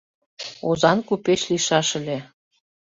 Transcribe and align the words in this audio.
Озан 0.69 0.99
купеч 1.07 1.41
лийшаш 1.49 1.89
ыле. 1.99 2.17